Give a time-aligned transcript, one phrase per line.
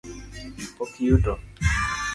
[0.77, 1.33] Pok iyuto?